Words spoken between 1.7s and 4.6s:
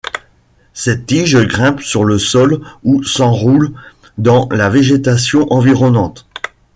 sur le sol ou s'enroulent dans